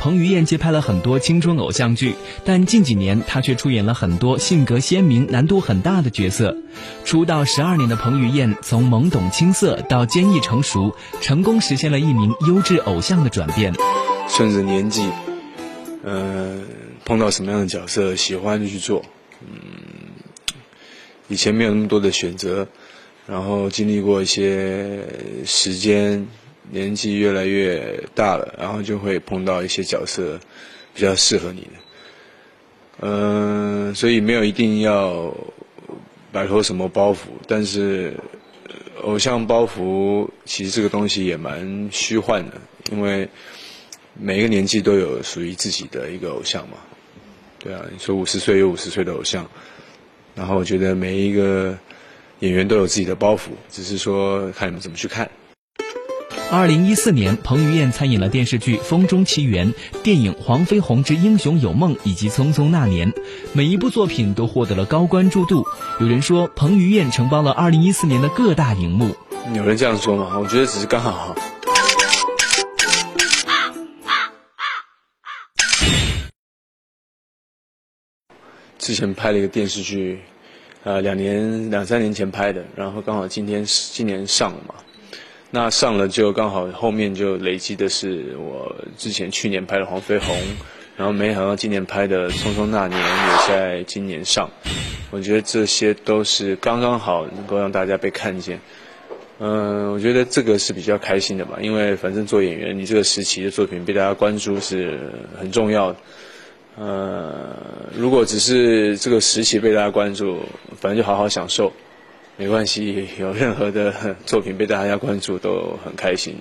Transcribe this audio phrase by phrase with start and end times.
[0.00, 6.56] 彭于晏接拍了很多青春偶像剧，但近几年他却出演了很多性格鲜明、难度很大的角色。
[7.04, 13.74] 出道十二年的彭于晏，从懵懂青涩到坚毅成熟，成功实现了一名优质偶像的转变。
[14.26, 15.06] 顺着年纪，
[16.02, 16.62] 呃，
[17.04, 19.04] 碰到什么样的角色，喜欢就去做。
[19.42, 19.60] 嗯，
[21.28, 22.66] 以前没有那么多的选择，
[23.26, 25.04] 然后经历过一些
[25.44, 26.26] 时间。
[26.72, 30.38] 年纪越来越大了，然后就会碰到一些角色
[30.94, 31.70] 比较适合你的，
[33.00, 35.34] 嗯，所以没有一定要
[36.30, 37.16] 摆脱什么包袱，
[37.48, 38.14] 但是
[39.02, 42.60] 偶像包袱其实这个东西也蛮虚幻的，
[42.92, 43.28] 因为
[44.14, 46.76] 每一个年纪都有属于自己的一个偶像嘛，
[47.58, 49.44] 对啊，你说五十岁有五十岁的偶像，
[50.36, 51.76] 然后我觉得每一个
[52.38, 55.28] 演员都有自己的包袱，只是说看你们怎么去看。
[56.52, 59.72] 二零一四年，彭于晏参演了电视剧《风中奇缘》、
[60.02, 63.12] 电影《黄飞鸿之英雄有梦》以及《匆匆那年》，
[63.52, 65.64] 每一部作品都获得了高关注度。
[66.00, 69.14] 有人说，彭于晏承包了二零一四年的各大荧幕。
[69.54, 70.36] 有人这样说吗？
[70.40, 71.36] 我觉得只是刚好。
[78.76, 80.20] 之前拍了一个电视剧，
[80.82, 84.74] 呃，两年两三年前拍的，然后刚好今天今年上了嘛。
[85.52, 90.36] 那上了就刚好后面就累积的是我之前去年拍的《黄飞鸿》，
[90.96, 94.48] 然后没想到今年拍的《匆匆那年》也在今年上，
[95.10, 98.60] 我觉得这些都是刚刚好能够让大家被看见。
[99.40, 105.00] 嗯，我觉得这个是比较开心的吧，因为反正做演员，你这个时期的作品被大家关注是
[105.36, 105.98] 很重要的。
[106.76, 107.56] 呃，
[107.96, 110.40] 如果只是这个时期被大家关注，
[110.76, 111.72] 反正就好好享受。
[112.40, 116.36] 没关系，有任何的 作品被大家关注都很开心。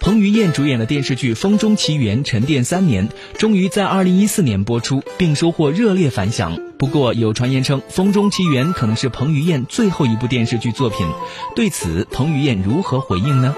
[0.00, 6.58] 彭于晏主演的电视剧《风中奇缘》沉淀三年，终于在二零一四年播出，并收获热烈反响。
[6.78, 11.06] 不过有传言称，《风中奇缘》可能是彭于晏最后一部电视剧作品。
[11.54, 13.54] 对此，彭于晏如何回应呢？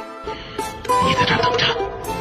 [0.59, 1.65] 你在这等着，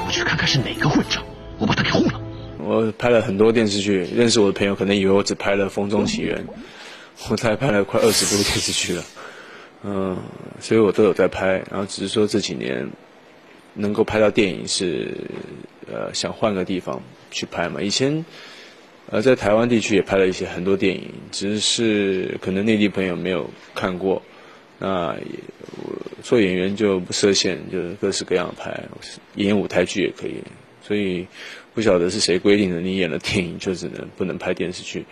[0.05, 1.23] 我去看看是哪个混账，
[1.57, 2.21] 我把他给轰了。
[2.59, 6.37] 我拍了很多电视剧，认识我的朋友可能以为我只拍了《风中奇缘》。
[7.27, 9.03] 我才拍了快二十部电视剧了，
[9.83, 10.17] 嗯，
[10.61, 12.89] 所以我都有在拍，然后只是说这几年
[13.73, 15.13] 能够拍到电影是，
[15.91, 17.81] 呃，想换个地方去拍嘛。
[17.81, 18.23] 以前，
[19.09, 24.21] 呃，在台湾地区也拍了一些很多电影，只是可能内地朋友没有看过。
[24.79, 25.39] 那也
[25.83, 25.93] 我
[26.23, 28.85] 做演员就不设限，就是各式各样拍，
[29.35, 30.35] 演舞台剧也可以。
[30.81, 31.27] 所以
[31.73, 35.05] 不晓得是谁规定的，你演了电影就只能不能拍电视剧。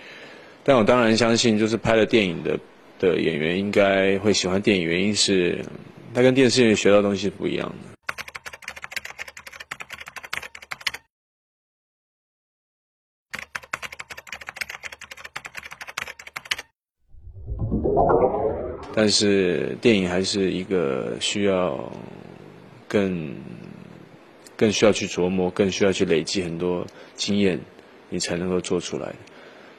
[0.67, 2.59] 但我当然相信，就是拍了电影的
[3.00, 5.63] 的演员应该会喜欢电影，原因是
[6.13, 7.73] 他跟电视剧学到东西不一样的。
[18.94, 21.89] 但是电影还是一个需要
[22.89, 23.34] 更
[24.57, 26.85] 更需要去琢磨，更需要去累积很多
[27.16, 27.57] 经验，
[28.09, 29.16] 你才能够做出来。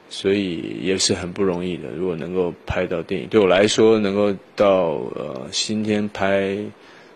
[0.09, 1.89] 所以也是很不容易的。
[1.95, 6.57] 如果能够拍到电影，对我来说，能够到呃新天拍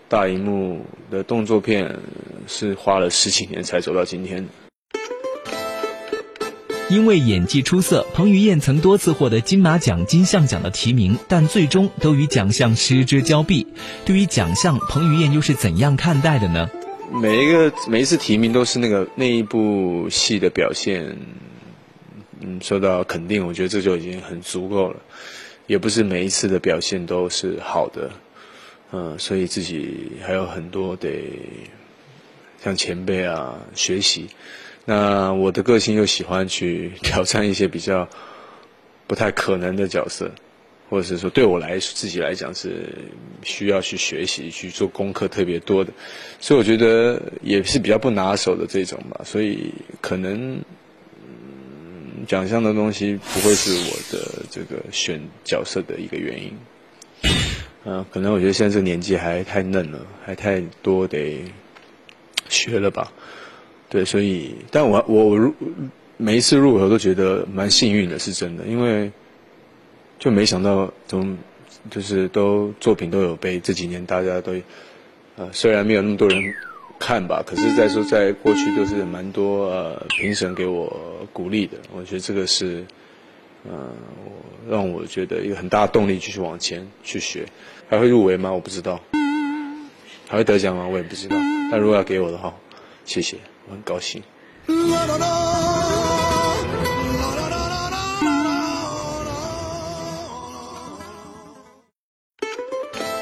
[0.08, 2.00] 大荧幕的动作片，
[2.48, 4.48] 是花了十几年才走到今天。
[6.90, 13.66] 因为演技出色，彭于晏曾多次获得金马奖、金像奖的提名，但最终都与奖项失之交臂。
[14.06, 16.70] 对于奖项，彭于晏又是怎样看待的呢？
[17.12, 21.18] 每一个每一次提名都是那个那一部戏的表现。
[22.42, 25.00] 嗯，受到肯定，我觉得这就已经很足够了。
[25.66, 28.12] 也不是每一次的表现都是好的，
[28.92, 31.24] 嗯，所以自己还有很多得
[32.62, 34.28] 向前辈啊学习。
[34.84, 38.06] 那我的个性又喜欢去 挑战一些比较
[39.08, 40.30] 不太可能的角色，
[40.90, 42.90] 或者是说对我来自己来讲是
[43.44, 45.94] 需要去学习、去做功课特别多的，
[46.42, 49.22] 所以我觉得也是比较不拿手的这种吧。
[49.24, 50.62] 所以可能。
[52.28, 56.54] 奖项的东西不会是我的这个选角色的一个原因，
[57.86, 61.44] 嗯，可能我觉得现在这个年纪还太嫩了，还太多得
[62.50, 63.12] 学了吧，
[63.90, 65.54] 对，所以，但我我入
[66.18, 69.12] 每一次入围都觉得蛮幸运的，是真的，因为
[70.20, 71.38] 就没想到从
[71.90, 74.54] 就是都作品都有被这几年大家都，
[75.36, 76.54] 呃，虽然没有那么多人。
[77.06, 80.90] 看吧，可是再说，在过去都是蛮多呃评审给我
[81.34, 82.86] 鼓励的，我觉得这个是，
[83.66, 83.92] 嗯，
[84.24, 84.32] 我
[84.72, 87.46] 让我觉得一个很大动力继续往前去学。
[87.90, 88.54] 还会入围吗？
[88.54, 88.98] 我不知道。
[90.30, 90.88] 还会得奖吗？
[90.88, 91.36] 我也不知道。
[91.70, 92.54] 但如果要给我的话，
[93.04, 93.36] 谢谢。
[93.68, 94.24] 我很高兴。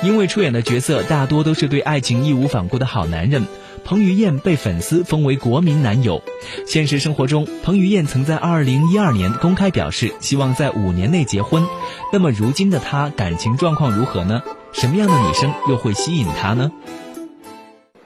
[0.04, 3.46] 因为出演的角色大多都是对爱情义无反顾的好男人，
[3.84, 6.22] 彭于晏被粉丝封为国民男友。
[6.66, 11.66] 现实生活中，彭于晏曾在2012年公开表示希望在五年内结婚。
[12.12, 14.42] 那么如今的他感情状况如何呢？
[14.72, 16.72] 什么样的女生又会吸引他呢？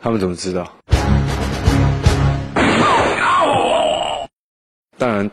[0.02, 0.72] 他们怎么知道？
[4.98, 5.30] 当然，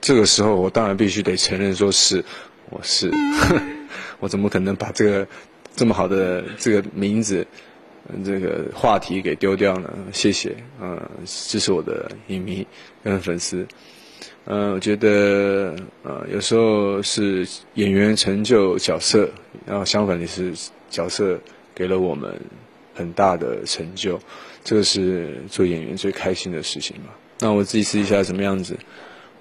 [0.00, 2.24] 这个时候我当然必须得承认，说是
[2.70, 3.60] 我是，哼
[4.20, 5.26] 我怎么可能把这个？
[5.74, 7.46] 这么好的这个名字，
[8.24, 12.66] 这个话题给丢掉了，谢谢，嗯，支持我的影迷
[13.02, 13.66] 跟粉丝，
[14.44, 19.30] 嗯，我觉得，呃，有时候是演员成就角色，
[19.64, 20.52] 然后相反的是
[20.90, 21.38] 角色
[21.74, 22.34] 给了我们
[22.92, 24.20] 很大的成就，
[24.64, 27.14] 这个是做演员最开心的事情吧。
[27.38, 28.76] 那我自己试一下怎么样子，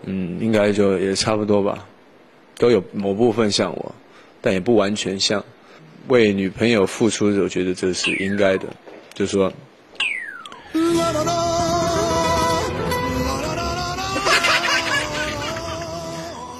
[0.05, 1.87] 嗯，应该就也差不多吧，
[2.57, 3.95] 都有某部分像我，
[4.39, 5.43] 但也不完全像。
[6.11, 8.67] 为女朋友付出，我觉得这是应该的。
[9.13, 9.49] 就是说，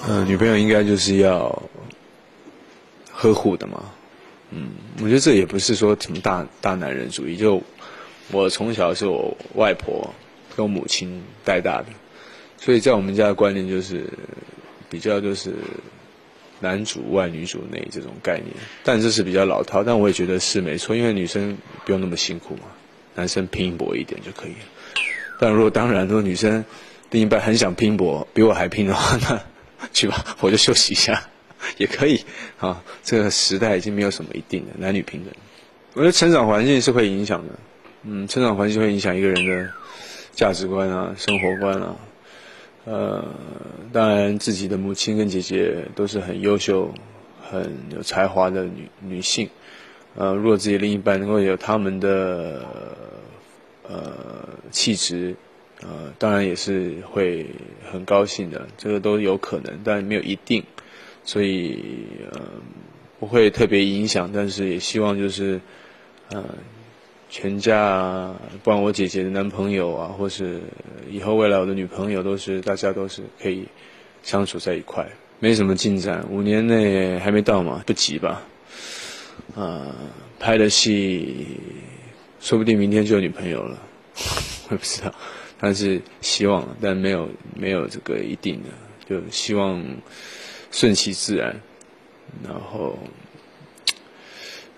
[0.07, 1.61] 嗯，女朋友应该就是要
[3.11, 3.83] 呵护的嘛。
[4.51, 4.69] 嗯，
[5.01, 7.35] 我觉得这也不是说什么大大男人主义。
[7.35, 7.61] 就
[8.31, 10.13] 我从小是我外婆
[10.55, 11.87] 跟我母亲带大的，
[12.57, 14.05] 所以在我们家的观念就是
[14.89, 15.53] 比较就是。
[16.61, 22.61] 男主外女主内这种概念，但这是比较老套，但我也觉得是没错，因为女生不用那么辛苦嘛，
[23.15, 25.03] 男生拼搏一点就可以了。
[25.39, 26.63] 但如果当然，如果女生
[27.09, 29.41] 另一半很想拼搏，比我还拼的话，那
[29.91, 31.23] 去吧，我就休息一下
[31.77, 32.23] 也可以。
[32.59, 35.33] 啊，这个时代已经没有什么一定的男女平等。
[35.93, 37.53] 我觉得成长环境是会影响的，
[38.03, 39.71] 嗯，成长环境会影响一个人的
[40.31, 41.95] 价值观啊，生活观啊。
[42.83, 43.23] 呃，
[43.93, 46.91] 当然，自己的母亲跟姐姐都是很优秀、
[47.39, 49.47] 很有才华的女女性。
[50.15, 52.65] 呃，如果自己另一半能够有他们的
[53.87, 55.35] 呃气质，
[55.81, 57.45] 呃，当然也是会
[57.91, 58.67] 很高兴的。
[58.77, 60.63] 这个都有可能，但没有一定，
[61.23, 62.41] 所以呃
[63.19, 64.29] 不会特别影响。
[64.33, 65.61] 但是也希望就是
[66.29, 66.43] 呃。
[67.33, 70.59] 全家啊，不管我姐姐的男朋友啊，或是
[71.09, 73.65] 以后未来我的女朋友，都是大家都是可以
[74.21, 78.43] 相处在一块，没什么进展，五年内还没到嘛，不急吧？
[79.55, 79.95] 啊，
[80.39, 81.47] 拍的戏
[82.41, 83.79] 说不定明天就有女朋友了，
[84.67, 85.15] 我也不知道，
[85.57, 88.69] 但是希望，但没有没有这个一定的，
[89.09, 89.81] 就希望
[90.69, 91.57] 顺其自然，
[92.43, 92.99] 然后。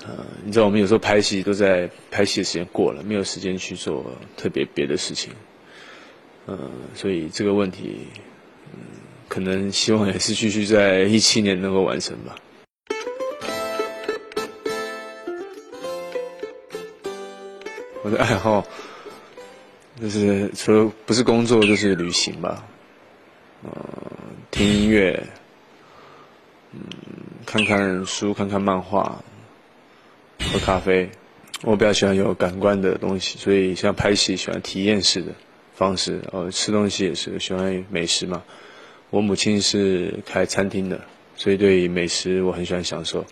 [0.05, 4.05] 呃，你知道我们有时候拍戏都在拍戏的时间过了，没有时间去做
[4.35, 5.31] 特别别的事情。
[6.45, 8.07] 嗯，所以这个问题，
[8.73, 8.79] 嗯，
[9.29, 12.35] 可能希望也是继续在一七年能够完成吧。
[18.03, 18.67] 我的爱好
[20.01, 22.61] 就是除了不是工作就是旅行吧，
[23.63, 23.71] 嗯，
[24.51, 25.25] 听音乐，
[26.73, 26.81] 嗯，
[27.45, 29.23] 看看书，看看漫画。
[30.53, 31.09] 喝咖啡，
[31.63, 35.31] 我比较喜欢有感官的东西，所以像拍戏喜欢体验式的
[35.73, 36.21] 方式。
[36.31, 38.43] 呃，吃东西也是喜欢美食嘛。
[39.09, 41.01] 我母亲是开餐厅的，
[41.35, 43.25] 所以对于美食我很喜欢享受。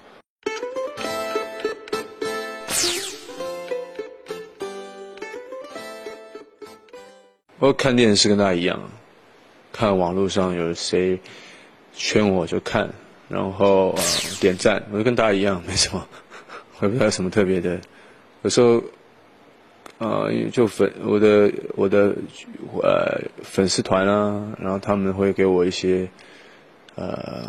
[7.59, 8.89] 我看电视跟大家一样，
[9.71, 11.19] 看网络上有谁
[11.93, 12.89] 圈我就看，
[13.29, 14.03] 然后呃
[14.39, 16.07] 点赞，我就跟大家一样，没什么。
[16.81, 17.79] 也不知道有什么特别的，
[18.41, 18.83] 有时候，
[19.99, 22.15] 呃，就粉我的我的
[22.81, 26.09] 呃粉丝团啊，然后他们会给我一些
[26.95, 27.47] 呃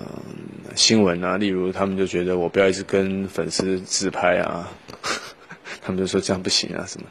[0.74, 4.68] 新闻啊，例如他们就觉得我不要一直跟粉丝自拍啊，
[5.80, 7.06] 他们就说这样不行啊什么，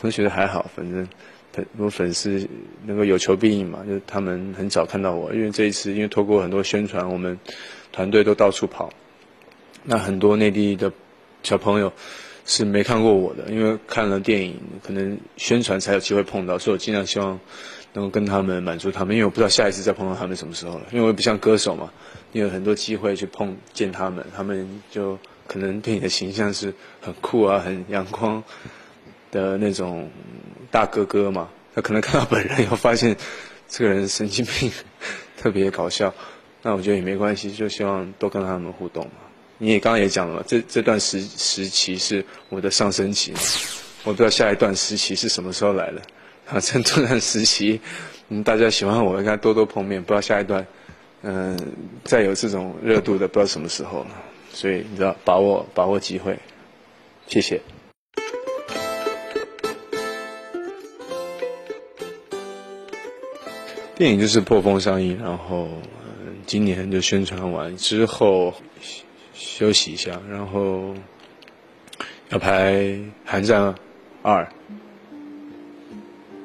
[0.00, 1.06] 我就觉得还好，反正
[1.52, 2.48] 粉我粉丝
[2.86, 7.38] 能够有求必应嘛，就他们很早看到我，因为这一次因为透过很多宣传，我们
[7.92, 8.90] 团队都到处跑，
[9.84, 10.90] 那很多内地的。
[11.42, 11.92] 小朋友
[12.44, 17.38] 是没看过我的，因为看了电影，可能宣传才有机会碰到，所以我尽量希望
[17.92, 20.86] 能够跟他们满足他们，因为我不知道下一次再碰到他们什么时候了。
[20.92, 21.90] 因为我不像歌手嘛，
[22.32, 28.42] 你有很多机会去碰见他们，他们就可能对你的形象是很酷啊、很阳光
[29.30, 30.10] 的那种
[30.70, 31.48] 大哥哥嘛。
[31.74, 33.16] 他可能看到本人以后发现
[33.68, 34.72] 这个人神经病，
[35.36, 36.12] 特别搞笑，
[36.62, 39.12] 那我觉得也没关系，就希望多跟他们互动嘛。
[39.58, 43.34] 你也刚刚也讲了嘛，这这段时时期是我的上升期，
[44.04, 46.00] 我不知道下一段时期是什么时候来的，
[46.48, 47.80] 啊，趁这段时期，
[48.28, 50.64] 嗯，大家喜欢我，应该多多碰面，不知道下一段，
[51.22, 51.58] 嗯、
[52.04, 54.10] 再有这种热度的，不知道什么时候了。
[54.52, 56.38] 所以你知道，把握把握机会，
[57.26, 57.60] 谢谢。
[63.96, 65.98] 电影就是破风上映，然后、呃
[66.46, 68.54] 今年就宣传完之后
[69.38, 70.92] 休息一下，然后
[72.30, 72.74] 要拍
[73.24, 73.72] 《寒战
[74.20, 74.42] 二》，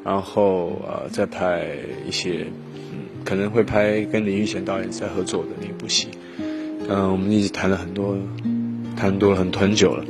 [0.06, 1.68] 然后呃再拍
[2.08, 2.46] 一些
[2.92, 6.08] 嗯可能会拍跟林玉贤导演在合作的那部戏，
[6.88, 8.16] 嗯、我们一直谈了很多，
[8.96, 10.06] 谈多了很很久了，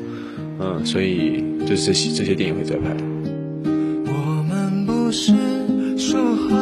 [0.60, 2.90] 嗯、所以就是这些这些电影会再拍。
[4.06, 5.32] 我们不是
[5.98, 6.58] 说好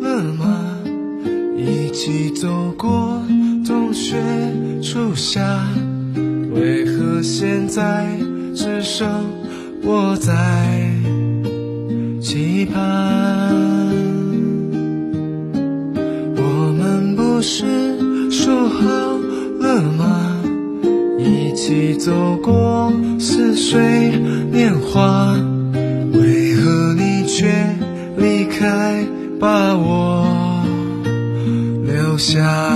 [0.00, 0.80] 了吗？
[1.56, 3.22] 一起走过
[3.94, 4.16] 雪
[4.82, 5.40] 初夏，
[6.52, 8.04] 为何现在
[8.52, 9.08] 只剩
[9.84, 10.32] 我在
[12.20, 13.54] 期盼？
[16.36, 17.64] 我们不是
[18.32, 18.82] 说好
[19.60, 20.42] 了吗？
[21.16, 24.10] 一起走过似水
[24.50, 25.36] 年华。
[26.12, 27.46] 为何你却
[28.16, 29.06] 离开，
[29.38, 30.26] 把我
[31.86, 32.73] 留下？